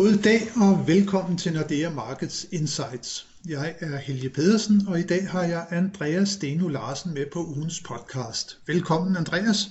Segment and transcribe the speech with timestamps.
[0.00, 3.26] God dag og velkommen til Nordea Markets Insights.
[3.48, 7.80] Jeg er Helge Pedersen, og i dag har jeg Andreas Steno Larsen med på ugens
[7.80, 8.58] podcast.
[8.66, 9.70] Velkommen Andreas.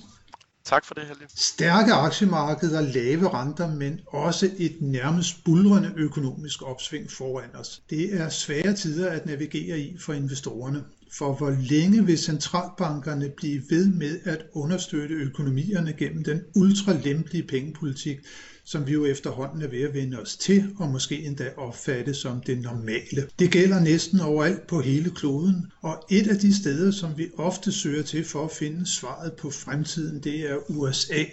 [0.66, 1.26] Tak for det, Helge.
[1.36, 7.82] Stærke aktiemarkeder, lave renter, men også et nærmest bulrende økonomisk opsving foran os.
[7.90, 10.84] Det er svære tider at navigere i for investorerne.
[11.12, 18.18] For hvor længe vil centralbankerne blive ved med at understøtte økonomierne gennem den ultralempelige pengepolitik,
[18.66, 22.42] som vi jo efterhånden er ved at vende os til, og måske endda opfatte som
[22.42, 23.28] det normale.
[23.40, 27.72] Det gælder næsten overalt på hele kloden, og et af de steder, som vi ofte
[27.72, 31.24] søger til for at finde svaret på fremtiden, det er USA.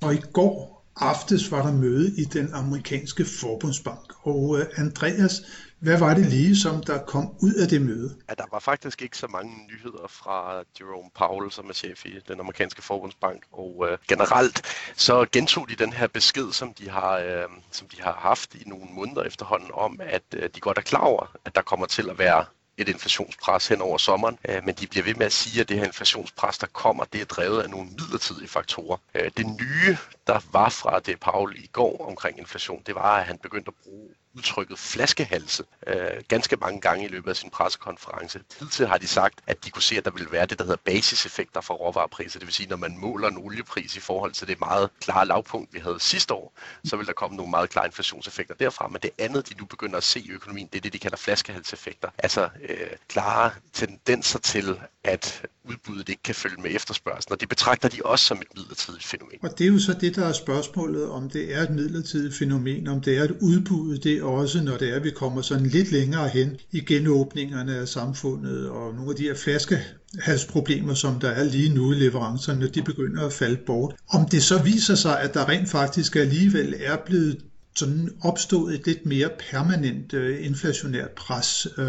[0.00, 5.42] Og i går aftes var der møde i den amerikanske forbundsbank, og øh, Andreas,
[5.78, 8.16] hvad var det lige, som der kom ud af det møde?
[8.28, 12.12] Ja, der var faktisk ikke så mange nyheder fra Jerome Powell, som er chef i
[12.28, 13.42] den amerikanske forbundsbank.
[13.52, 14.62] Og øh, generelt
[14.96, 18.62] så gentog de den her besked, som de har, øh, som de har haft i
[18.66, 22.10] nogle måneder efterhånden, om at øh, de godt er klar over, at der kommer til
[22.10, 22.44] at være
[22.82, 25.78] et inflationspres hen over sommeren, øh, men de bliver ved med at sige, at det
[25.78, 28.96] her inflationspres, der kommer, det er drevet af nogle midlertidige faktorer.
[29.14, 33.24] Øh, det nye, der var fra det Paul i går omkring inflation, det var, at
[33.24, 35.96] han begyndte at bruge udtrykket flaskehalse øh,
[36.28, 38.40] ganske mange gange i løbet af sin pressekonference.
[38.60, 40.80] Hidtil har de sagt, at de kunne se, at der ville være det, der hedder
[40.84, 42.38] basiseffekter for råvarepriser.
[42.38, 45.74] Det vil sige, når man måler en oliepris i forhold til det meget klare lavpunkt,
[45.74, 46.52] vi havde sidste år,
[46.84, 48.88] så vil der komme nogle meget klare inflationseffekter derfra.
[48.88, 51.16] Men det andet, de nu begynder at se i økonomien, det er det, de kalder
[51.16, 52.08] flaskehalseffekter.
[52.18, 52.76] Altså øh,
[53.08, 58.24] klare tendenser til, at udbuddet ikke kan følge med efterspørgselen, og det betragter de også
[58.24, 59.38] som et midlertidigt fænomen.
[59.42, 62.88] Og det er jo så det, der er spørgsmålet, om det er et midlertidigt fænomen,
[62.88, 65.92] om det er et udbud, det også, når det er, at vi kommer sådan lidt
[65.92, 71.44] længere hen i genåbningerne af samfundet, og nogle af de her flaskehalsproblemer, som der er
[71.44, 73.94] lige nu i leverancerne, de begynder at falde bort.
[74.08, 77.44] Om det så viser sig, at der rent faktisk alligevel er blevet
[77.76, 81.68] sådan opstået et lidt mere permanent øh, inflationært pres.
[81.78, 81.86] Øh,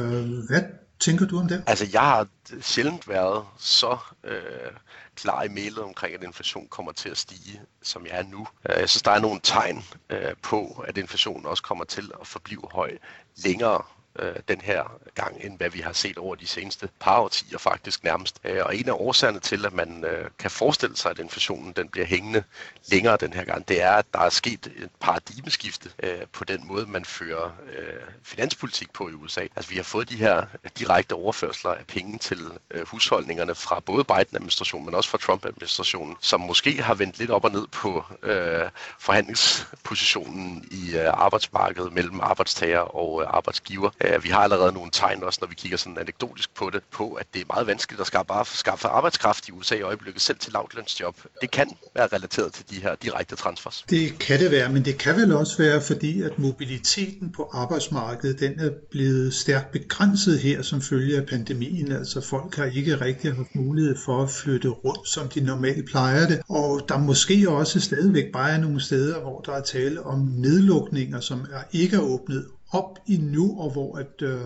[0.49, 0.61] hvad
[0.99, 1.63] tænker du om det?
[1.67, 2.27] Altså, jeg har
[2.61, 4.71] sjældent været så øh,
[5.15, 8.47] klar i mailet omkring, at inflation kommer til at stige, som jeg er nu.
[8.69, 12.27] Øh, jeg synes, der er nogle tegn øh, på, at inflationen også kommer til at
[12.27, 12.97] forblive høj
[13.35, 13.81] længere
[14.19, 14.83] øh, den her
[15.15, 18.39] gang, end hvad vi har set over de seneste par årtier faktisk nærmest.
[18.43, 21.89] Øh, og en af årsagerne til, at man øh, kan forestille sig, at inflationen den
[21.89, 22.43] bliver hængende
[22.91, 26.67] længere den her gang, det er, at der er sket et paradigmeskifte øh, på den
[26.67, 29.41] måde, man fører øh, finanspolitik på i USA.
[29.55, 30.45] Altså vi har fået de her
[30.79, 32.39] direkte overførsler af penge til
[32.71, 37.45] øh, husholdningerne fra både Biden-administrationen, men også fra Trump-administrationen, som måske har vendt lidt op
[37.45, 38.69] og ned på øh,
[38.99, 43.89] forhandlingspositionen i øh, arbejdsmarkedet mellem arbejdstager og øh, arbejdsgiver.
[44.03, 47.13] Øh, vi har allerede nogle tegn også, når vi kigger sådan anekdotisk på det, på
[47.13, 50.53] at det er meget vanskeligt at skaffe, skaffe arbejdskraft i USA i øjeblikket, selv til
[50.53, 51.15] lavtlønsjob.
[51.41, 53.85] Det kan være relateret til de her direkte transfers.
[53.89, 58.39] Det kan det være, men det kan vel også være, fordi at mobiliteten på arbejdsmarkedet,
[58.39, 61.91] den er blevet stærkt begrænset her som følge af pandemien.
[61.91, 66.27] Altså folk har ikke rigtig haft mulighed for at flytte rundt, som de normalt plejer
[66.27, 66.41] det.
[66.49, 71.19] Og der måske også stadigvæk bare er nogle steder, hvor der er tale om nedlukninger,
[71.19, 74.41] som er ikke er åbnet op i nu, og hvor at øh,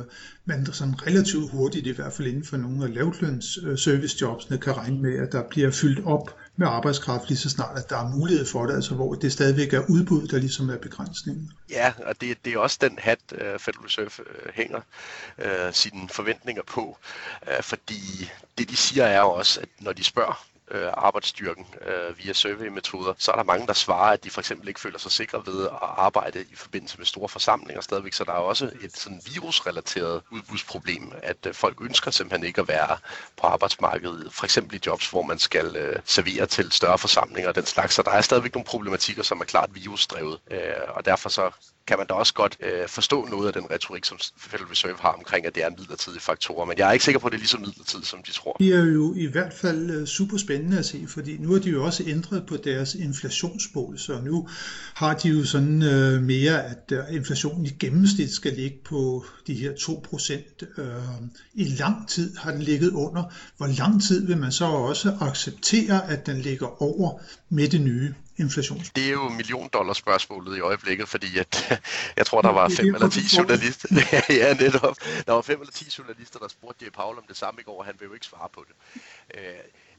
[0.46, 4.78] man sådan relativt hurtigt, i hvert fald inden for nogle af lavtløns øh, servicejobsene, kan
[4.78, 8.16] regne med, at der bliver fyldt op med arbejdskraft lige så snart, at der er
[8.16, 11.52] mulighed for det, altså hvor det stadigvæk er udbud, der ligesom er begrænsningen.
[11.70, 14.82] Ja, og det, det er også den hat, uh, Federal Reserve uh, hænger
[15.38, 16.98] uh, sine forventninger på,
[17.42, 22.18] uh, fordi det de siger er jo også, at når de spørger øh, arbejdsstyrken øh,
[22.18, 25.12] via surveymetoder, så er der mange, der svarer, at de for eksempel ikke føler sig
[25.12, 28.14] sikre ved at arbejde i forbindelse med store forsamlinger stadigvæk.
[28.14, 32.68] Så der er også et sådan virusrelateret udbudsproblem, at øh, folk ønsker simpelthen ikke at
[32.68, 32.98] være
[33.38, 37.56] på arbejdsmarkedet, for eksempel i jobs, hvor man skal øh, servere til større forsamlinger og
[37.56, 37.96] den slags.
[37.96, 41.52] Så der er stadigvæk nogle problematikker, som er klart virusdrevet, øh, og derfor så
[41.88, 45.10] kan man da også godt øh, forstå noget af den retorik, som Federal Reserve har
[45.10, 47.38] omkring, at det er en midlertidig faktor, Men jeg er ikke sikker på, at det
[47.38, 48.56] er lige så midlertidigt, som de tror.
[48.60, 51.70] Det er jo i hvert fald øh, super spændende at se, fordi nu har de
[51.70, 54.48] jo også ændret på deres inflationsmål, så nu
[54.94, 59.54] har de jo sådan øh, mere, at øh, inflationen i gennemsnit skal ligge på de
[59.54, 60.82] her 2%.
[60.82, 60.88] Øh,
[61.54, 63.24] I lang tid har den ligget under.
[63.58, 67.20] Hvor lang tid vil man så også acceptere, at den ligger over
[67.50, 68.14] med det nye?
[68.38, 68.84] Inflation?
[68.96, 71.82] Det er jo million dollar spørgsmålet i øjeblikket, fordi at,
[72.18, 73.90] jeg tror, der var fem eller ti journalister.
[74.42, 74.96] ja, netop.
[75.26, 76.90] Der var fem eller ti journalister, der spurgte J.
[76.90, 78.76] Paul om det samme i går, og han vil jo ikke svare på det.
[79.40, 79.44] Øh,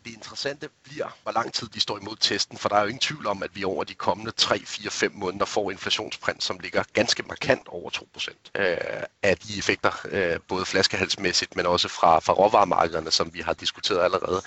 [0.05, 3.01] det interessante bliver, hvor lang tid de står imod testen, for der er jo ingen
[3.01, 6.83] tvivl om, at vi over de kommende 3, 4, 5 måneder får inflationsprint, som ligger
[6.93, 8.77] ganske markant over 2% øh,
[9.23, 14.05] af de effekter, øh, både flaskehalsmæssigt, men også fra, fra råvaremarkederne, som vi har diskuteret
[14.05, 14.43] allerede.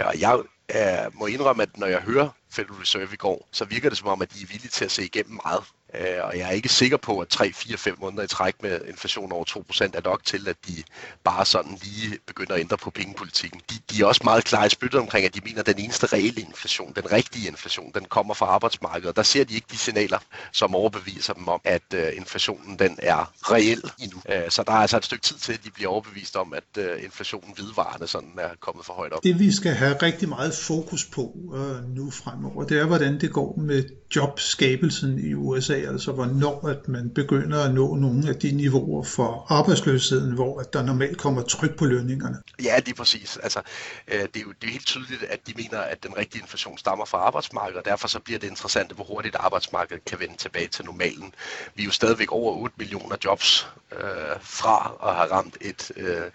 [0.00, 0.42] Og jeg
[0.74, 4.08] øh, må indrømme, at når jeg hører Federal Reserve i går, så virker det som
[4.08, 5.64] om, at de er villige til at se igennem meget.
[6.00, 9.44] Øh, og jeg er ikke sikker på, at 3-4-5 måneder i træk med inflation over
[9.44, 10.82] 2% er nok til, at de
[11.24, 13.60] bare sådan lige begynder at ændre på pengepolitikken.
[13.70, 16.06] De, de er også meget klare i spyttet omkring, at de mener, at den eneste
[16.06, 19.16] reelle inflation, den rigtige inflation, den kommer fra arbejdsmarkedet.
[19.16, 20.18] Der ser de ikke de signaler,
[20.52, 24.22] som overbeviser dem om, at øh, inflationen den er reel endnu.
[24.28, 26.82] Øh, så der er altså et stykke tid til, at de bliver overbevist om, at
[26.84, 29.22] øh, inflationen vidvarende sådan er kommet for højt op.
[29.22, 33.32] Det vi skal have rigtig meget fokus på øh, nu fremover, det er, hvordan det
[33.32, 33.84] går med
[34.16, 39.46] jobskabelsen i USA, altså hvornår at man begynder at nå nogle af de niveauer for
[39.48, 42.36] arbejdsløsheden, hvor at der normalt kommer tryk på lønningerne.
[42.62, 43.36] Ja, lige præcis.
[43.36, 43.60] Altså,
[44.08, 46.78] øh, det, er jo, det er helt tydeligt, at de mener, at den rigtige inflation
[46.78, 50.68] stammer fra arbejdsmarkedet, og derfor så bliver det interessant, hvor hurtigt arbejdsmarkedet kan vende tilbage
[50.68, 51.34] til normalen.
[51.74, 54.00] Vi er jo stadigvæk over 8 millioner jobs øh,
[54.40, 56.30] fra at have ramt et, øh,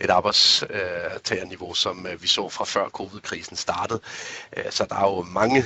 [0.00, 4.00] et arbejdstagerniveau, som øh, vi så fra før covid-krisen startede.
[4.56, 5.64] Øh, så der er jo mange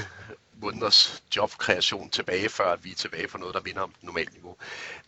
[0.63, 4.57] måneders jobkreation tilbage, før vi er tilbage på noget, der vinder om det normale niveau.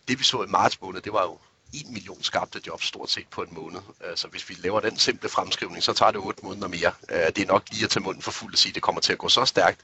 [0.07, 1.37] Det vi så i marts måned, det var jo
[1.73, 3.79] 1 million skabte jobs stort set på en måned.
[4.15, 6.91] Så hvis vi laver den simple fremskrivning, så tager det 8 måneder mere.
[7.11, 9.01] Øh, det er nok lige at tage munden for fuld at sige, at det kommer
[9.01, 9.81] til at gå så stærkt.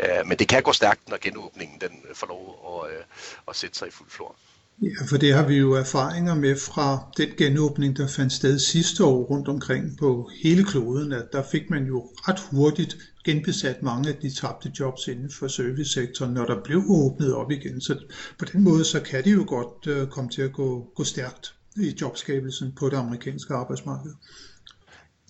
[0.00, 3.06] Øh, men det kan gå stærkt, når genåbningen den øh, får lov at,
[3.48, 4.36] at sætte sig i fuld flor.
[4.82, 9.04] Ja, for det har vi jo erfaringer med fra den genåbning, der fandt sted sidste
[9.04, 14.08] år rundt omkring på hele kloden, at der fik man jo ret hurtigt genbesat mange
[14.08, 17.80] af de tabte jobs inden for servicesektoren, når der blev åbnet op igen.
[17.80, 17.98] Så
[18.38, 21.54] på den måde, så kan det jo godt øh, komme til at gå, gå stærkt
[21.76, 24.14] i jobskabelsen på det amerikanske arbejdsmarked.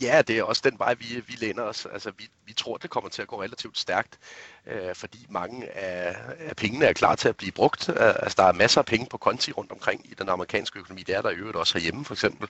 [0.01, 1.87] Ja, det er også den vej, vi, vi læner os.
[1.93, 4.19] Altså, vi, vi tror, det kommer til at gå relativt stærkt,
[4.67, 7.89] øh, fordi mange af, af pengene er klar til at blive brugt.
[7.89, 11.03] Altså, der er masser af penge på konti rundt omkring i den amerikanske økonomi.
[11.03, 12.49] Det er der i øvrigt også herhjemme, for eksempel.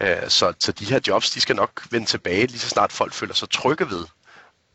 [0.00, 3.12] Øh, så, så de her jobs, de skal nok vende tilbage, lige så snart folk
[3.12, 4.04] føler sig trygge ved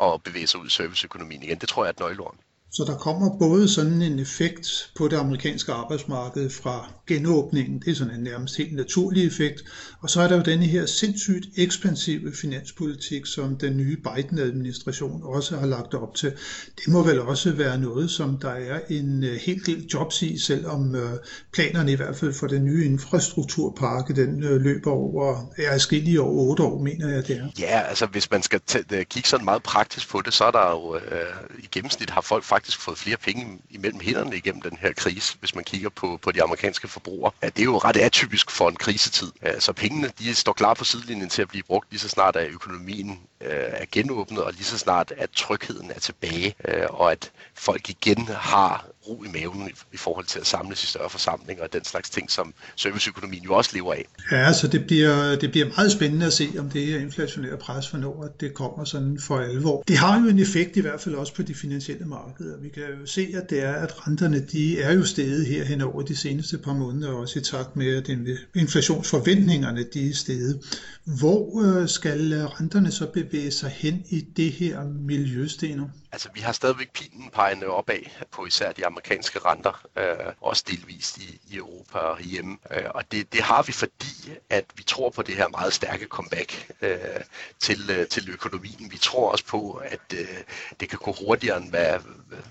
[0.01, 1.59] at bevæge sig ud i serviceøkonomien igen.
[1.59, 2.35] Det tror jeg er et nøgleord.
[2.71, 7.95] Så der kommer både sådan en effekt på det amerikanske arbejdsmarked fra genåbningen, det er
[7.95, 9.63] sådan en nærmest helt naturlig effekt,
[10.01, 15.57] og så er der jo denne her sindssygt ekspansive finanspolitik, som den nye Biden-administration også
[15.57, 16.31] har lagt op til.
[16.75, 20.37] Det må vel også være noget, som der er en øh, helt del jobs i,
[20.37, 21.11] selvom øh,
[21.53, 26.49] planerne i hvert fald for den nye infrastrukturpakke, den øh, løber over, er skille over
[26.49, 27.47] otte år, mener jeg det er.
[27.59, 30.95] Ja, altså hvis man skal kigge sådan meget praktisk på det, så er der jo
[30.95, 34.93] øh, i gennemsnit har folk faktisk faktisk fået flere penge imellem hænderne igennem den her
[34.93, 37.31] krise, hvis man kigger på, på de amerikanske forbrugere.
[37.41, 39.31] Ja, det er jo ret atypisk for en krisetid.
[39.59, 42.49] Så pengene de står klar på sidelinjen til at blive brugt lige så snart at
[42.49, 47.31] økonomien øh, er genåbnet, og lige så snart at trygheden er tilbage, øh, og at
[47.55, 51.73] folk igen har ro i maven i, forhold til at samles i større forsamlinger og
[51.73, 54.05] den slags ting, som serviceøkonomien jo også lever af.
[54.31, 57.89] Ja, så det bliver, det bliver meget spændende at se, om det her inflationære pres,
[57.89, 59.83] hvornår det kommer sådan for alvor.
[59.87, 62.57] Det har jo en effekt i hvert fald også på de finansielle markeder.
[62.57, 65.81] Vi kan jo se, at det er, at renterne de er jo steget her hen
[65.81, 68.09] over de seneste par måneder, også i takt med, at
[68.55, 70.59] inflationsforventningerne de er steget.
[71.19, 75.85] Hvor øh, skal øh, renterne så bevæge sig hen i det her miljø, Steno?
[76.11, 78.01] Altså, vi har stadigvæk pilen pegende opad
[78.31, 82.57] på især de amerikanske renter, øh, også delvist i, i Europa og hjemme.
[82.71, 86.05] Øh, og det, det har vi, fordi at vi tror på det her meget stærke
[86.05, 86.97] comeback øh,
[87.59, 88.91] til, øh, til økonomien.
[88.91, 90.27] Vi tror også på, at øh,
[90.79, 91.99] det kan gå hurtigere, end hvad,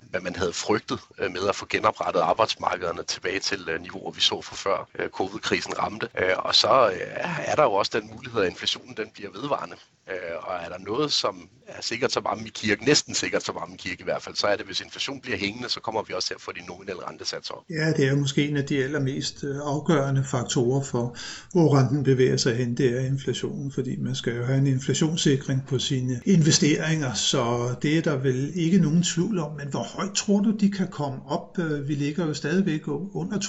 [0.09, 4.21] hvad man havde frygtet øh, med at få genoprettet arbejdsmarkederne tilbage til øh, niveauer, vi
[4.21, 6.09] så for før øh, covid-krisen ramte.
[6.17, 7.07] Øh, og så øh,
[7.45, 9.75] er der jo også den mulighed, at inflationen den bliver vedvarende.
[10.09, 13.51] Øh, og er der noget, som er sikkert så varme i kirke, næsten sikkert så
[13.51, 16.03] varme i kirke i hvert fald, så er det, hvis inflation bliver hængende, så kommer
[16.03, 17.63] vi også til at få de nominelle rentesatser op.
[17.69, 21.15] Ja, det er måske en af de allermest øh, afgørende faktorer for,
[21.51, 25.65] hvor renten bevæger sig hen, det er inflationen, fordi man skal jo have en inflationssikring
[25.67, 29.51] på sine investeringer, så det er der vel ikke nogen tvivl om.
[29.51, 31.59] Men hvor højt tror du, de kan komme op?
[31.59, 33.39] Øh, vi ligger jo stadigvæk under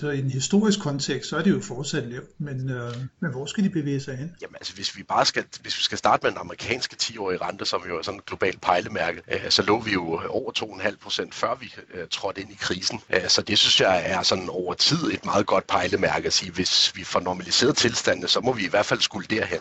[0.00, 3.30] 2%, og i en historisk kontekst, så er det jo fortsat lavt, men, øh, men
[3.30, 4.30] hvor skal de bevæge sig hen?
[4.42, 7.64] Jamen altså, hvis vi bare skal, hvis vi skal starte med den amerikanske 10-årige rente,
[7.64, 11.34] som jo er sådan et globalt pejlemærke, øh, så lå vi jo over 2,5 procent,
[11.34, 13.00] før vi øh, trådte ind i krisen.
[13.10, 16.52] Øh, så det synes jeg er sådan over tid et meget godt pejlemærke at sige,
[16.52, 19.60] hvis vi får normaliseret tilstandene, så må vi i hvert fald skulle derhen.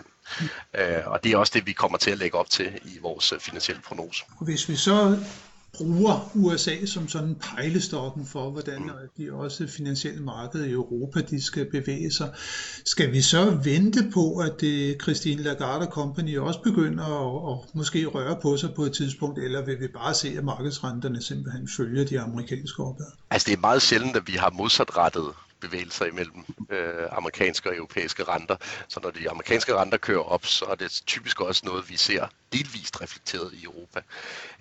[1.06, 3.82] Og det er også det, vi kommer til at lægge op til i vores finansielle
[3.82, 4.24] prognose.
[4.42, 5.20] Hvis vi så
[5.78, 8.90] bruger USA som sådan pejlestokken for, hvordan mm.
[9.18, 12.34] de også finansielle markeder i Europa de skal bevæge sig.
[12.86, 18.06] Skal vi så vente på, at det Christine Lagarde Company også begynder at, at måske
[18.06, 22.06] røre på sig på et tidspunkt, eller vil vi bare se, at markedsrenterne simpelthen følger
[22.06, 23.06] de amerikanske opad?
[23.30, 25.26] Altså det er meget sjældent, at vi har modsatrettet
[25.60, 28.56] bevægelser imellem øh, amerikanske og europæiske renter.
[28.88, 32.28] Så når de amerikanske renter kører op, så er det typisk også noget, vi ser
[32.54, 34.02] delvist reflekteret i Europa.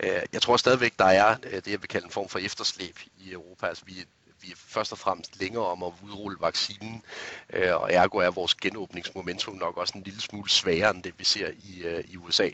[0.00, 2.98] Øh, jeg tror stadigvæk, der er øh, det, jeg vil kalde en form for efterslæb
[3.18, 3.66] i Europa.
[3.66, 4.04] Altså, vi,
[4.40, 7.02] vi er først og fremmest længere om at udrulle vaccinen,
[7.52, 11.24] øh, og ergo er vores genåbningsmomentum nok også en lille smule sværere end det, vi
[11.24, 12.50] ser i, øh, i USA.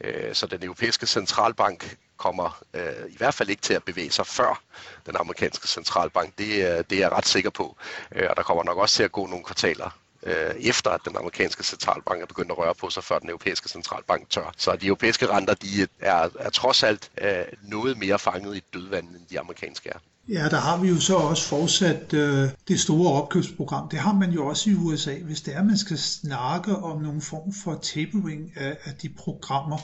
[0.00, 1.96] Øh, så den europæiske centralbank
[2.26, 4.62] kommer øh, i hvert fald ikke til at bevæge sig før
[5.06, 6.38] den amerikanske centralbank.
[6.38, 7.76] Det, øh, det er jeg ret sikker på.
[8.14, 9.90] Øh, og der kommer nok også til at gå nogle kvartaler
[10.22, 13.68] øh, efter at den amerikanske centralbank er begyndt at røre på sig, før den europæiske
[13.68, 14.52] centralbank tør.
[14.56, 19.16] Så de europæiske renter de er, er trods alt øh, noget mere fanget i dødvandet,
[19.16, 19.98] end de amerikanske er.
[20.28, 23.88] Ja, der har vi jo så også fortsat øh, det store opkøbsprogram.
[23.88, 25.14] Det har man jo også i USA.
[25.18, 29.78] Hvis det er, man skal snakke om nogle form for tapering af, af de programmer,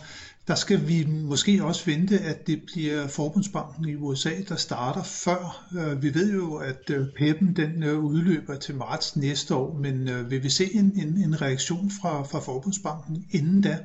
[0.49, 5.69] der skal vi måske også vente, at det bliver Forbundsbanken i USA, der starter før.
[5.79, 10.09] Øh, vi ved jo, at øh, PEP'en den øh, udløber til marts næste år, men
[10.09, 13.79] øh, vil vi se en, en, en reaktion fra, fra Forbundsbanken inden da?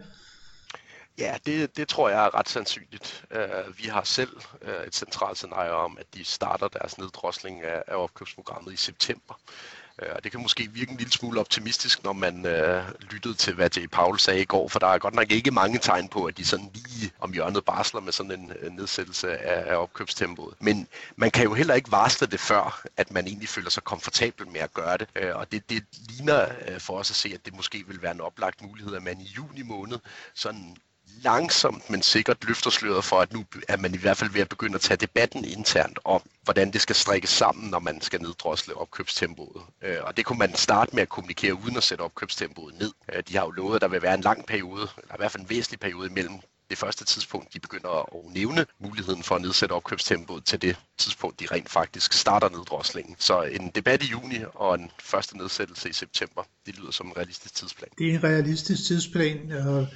[1.17, 3.25] Ja, det, det tror jeg er ret sandsynligt.
[3.31, 7.83] Uh, vi har selv uh, et centralt scenarie om, at de starter deres neddrosling af,
[7.87, 9.39] af opkøbsprogrammet i september.
[10.01, 13.53] Uh, og det kan måske virke en lille smule optimistisk, når man uh, lyttede til,
[13.53, 16.25] hvad Jay Paul sagde i går, for der er godt nok ikke mange tegn på,
[16.25, 20.55] at de sådan lige om hjørnet barsler med sådan en uh, nedsættelse af, af opkøbstempoet.
[20.59, 24.47] Men man kan jo heller ikke varsle det før, at man egentlig føler sig komfortabel
[24.47, 25.07] med at gøre det.
[25.23, 28.11] Uh, og det, det ligner uh, for os at se, at det måske vil være
[28.11, 29.99] en oplagt mulighed, at man i juni måned
[30.33, 30.77] sådan
[31.21, 34.49] langsomt, men sikkert løfter sløret for, at nu er man i hvert fald ved at
[34.49, 38.77] begynde at tage debatten internt om, hvordan det skal strikkes sammen, når man skal neddrosle
[38.77, 39.61] opkøbstempoet.
[39.81, 42.91] Øh, og det kunne man starte med at kommunikere uden at sætte opkøbstempoet ned.
[43.13, 45.31] Øh, de har jo lovet, at der vil være en lang periode, eller i hvert
[45.31, 46.39] fald en væsentlig periode imellem
[46.69, 51.39] det første tidspunkt, de begynder at nævne muligheden for at nedsætte opkøbstempoet til det tidspunkt,
[51.39, 53.15] de rent faktisk starter neddroslingen.
[53.19, 57.17] Så en debat i juni og en første nedsættelse i september, det lyder som en
[57.17, 57.89] realistisk tidsplan.
[57.97, 59.87] Det er en realistisk tidsplan, og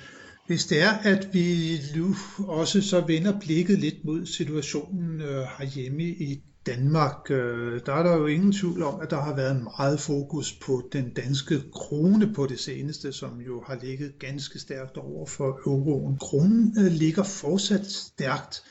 [0.47, 6.03] hvis det er, at vi nu også så vender blikket lidt mod situationen øh, herhjemme
[6.03, 9.99] i Danmark, øh, der er der jo ingen tvivl om, at der har været meget
[9.99, 15.25] fokus på den danske krone på det seneste, som jo har ligget ganske stærkt over
[15.25, 16.17] for euroen.
[16.17, 18.63] Kronen øh, ligger fortsat stærkt.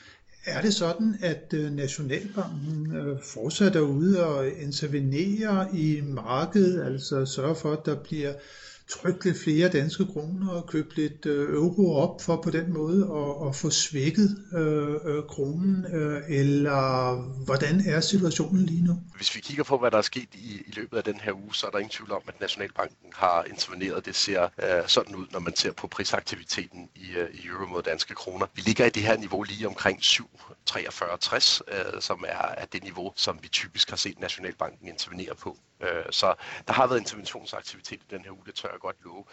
[0.46, 7.26] Er det sådan, at øh, Nationalbanken øh, fortsat er ude og intervenere i markedet, altså
[7.26, 8.32] sørge for, at der bliver
[8.88, 13.02] trykke lidt flere danske kroner og købe lidt øh, euro op for på den måde
[13.02, 17.14] at, at få svækket øh, øh, kronen, øh, eller
[17.44, 18.98] hvordan er situationen lige nu?
[19.16, 21.54] Hvis vi kigger på, hvad der er sket i, i løbet af den her uge,
[21.54, 24.06] så er der ingen tvivl om, at Nationalbanken har interveneret.
[24.06, 27.82] Det ser øh, sådan ud, når man ser på prisaktiviteten i, øh, i euro mod
[27.82, 28.46] danske kroner.
[28.54, 33.12] Vi ligger i det her niveau lige omkring 7,43,60, øh, som er, er det niveau,
[33.16, 35.56] som vi typisk har set Nationalbanken intervenere på.
[35.80, 36.34] Øh, så
[36.66, 39.24] der har været interventionsaktivitet i den her uge, det tør jeg godt love.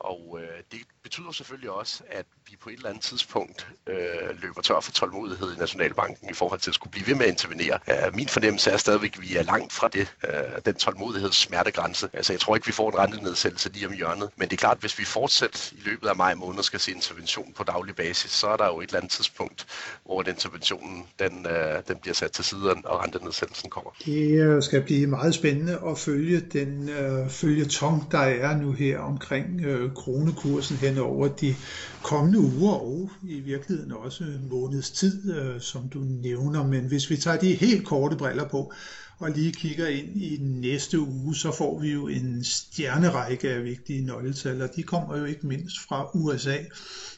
[0.00, 4.62] Og øh, det betyder selvfølgelig også, at vi på et eller andet tidspunkt øh, løber
[4.62, 7.78] tør for tålmodighed i Nationalbanken i forhold til at skulle blive ved med at intervenere.
[7.90, 10.32] Øh, min fornemmelse er stadigvæk, at vi er langt fra det, øh,
[10.64, 12.08] den tålmodigheds smertegrænse.
[12.12, 14.30] Altså jeg tror ikke, vi får en rentenedsættelse lige om hjørnet.
[14.36, 16.92] Men det er klart, at hvis vi fortsat i løbet af maj måned skal se
[16.92, 19.66] intervention på daglig basis, så er der jo et eller andet tidspunkt,
[20.04, 23.90] hvor den interventionen den, øh, den bliver sat til siden, og rentenedsættelsen kommer.
[24.04, 28.72] Det øh, skal blive meget spændende at følge den øh, følge tong, der er nu
[28.72, 31.54] her omkring øh, kronekursen hen over de
[32.02, 36.66] kommende uger og i virkeligheden også måneds tid, øh, som du nævner.
[36.66, 38.72] Men hvis vi tager de helt korte briller på
[39.18, 44.06] og lige kigger ind i næste uge, så får vi jo en stjernerække af vigtige
[44.06, 46.58] nøgletal, og de kommer jo ikke mindst fra USA,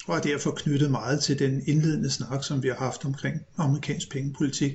[0.06, 4.10] og er derfor knyttet meget til den indledende snak, som vi har haft omkring amerikansk
[4.10, 4.72] pengepolitik.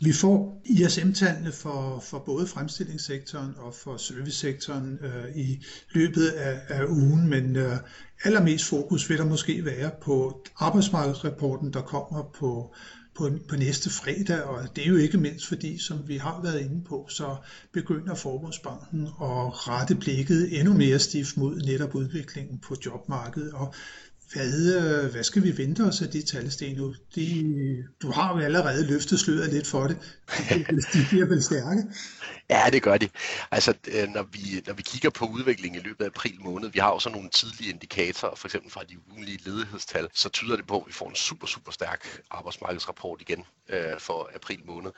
[0.00, 6.84] Vi får ISM-tallene for, for både fremstillingssektoren og for servicesektoren øh, i løbet af, af
[6.84, 7.76] ugen, men øh,
[8.24, 12.74] allermest fokus vil der måske være på arbejdsmarkedsrapporten, der kommer på,
[13.14, 16.60] på, på næste fredag, og det er jo ikke mindst fordi, som vi har været
[16.60, 17.36] inde på, så
[17.72, 23.74] begynder Forbundsbanken at rette blikket endnu mere stift mod netop udviklingen på jobmarkedet, og
[24.32, 26.92] hvad, øh, hvad skal vi vente os af de tal, Steno?
[27.14, 29.96] De, du har jo allerede løftet sløret lidt for det.
[30.92, 31.82] De bliver vel stærke?
[32.50, 33.08] Ja, det gør de.
[33.50, 36.78] Altså, øh, når vi, når vi kigger på udviklingen i løbet af april måned, vi
[36.78, 40.66] har jo så nogle tidlige indikatorer, for eksempel fra de ugenlige ledighedstal, så tyder det
[40.66, 44.90] på, at vi får en super, super stærk arbejdsmarkedsrapport igen øh, for april måned.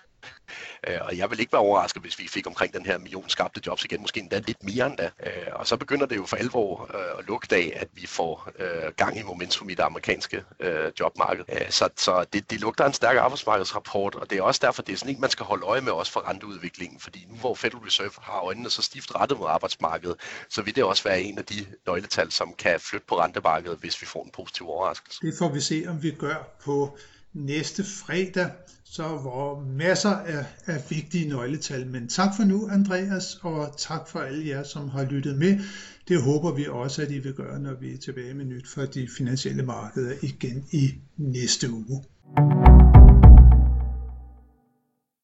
[0.86, 3.60] Øh, og jeg vil ikke være overrasket, hvis vi fik omkring den her million skabte
[3.66, 5.10] jobs igen, måske endda lidt mere end da.
[5.26, 8.50] Øh, og så begynder det jo for alvor øh, at lugte af, at vi får
[8.58, 11.44] øh, gang i momentum i det amerikanske øh, jobmarked.
[11.70, 14.96] Så, så det, det lugter en stærk arbejdsmarkedsrapport, og det er også derfor, det er
[14.96, 18.10] sådan en, man skal holde øje med også for renteudviklingen, fordi nu hvor Federal Reserve
[18.22, 20.16] har øjnene så stift rettet mod arbejdsmarkedet,
[20.50, 24.02] så vil det også være en af de nøgletal, som kan flytte på rentemarkedet, hvis
[24.02, 25.20] vi får en positiv overraskelse.
[25.22, 26.98] Det får vi se, om vi gør på
[27.32, 28.50] næste fredag,
[28.84, 31.86] så hvor masser af, af vigtige nøgletal.
[31.86, 35.58] Men tak for nu, Andreas, og tak for alle jer, som har lyttet med.
[36.08, 38.82] Det håber vi også, at I vil gøre, når vi er tilbage med nyt for
[38.82, 42.04] de finansielle markeder igen i næste uge.